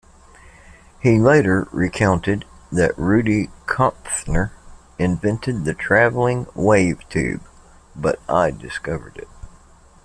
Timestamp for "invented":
4.97-5.63